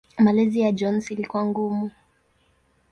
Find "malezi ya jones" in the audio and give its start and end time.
0.19-1.11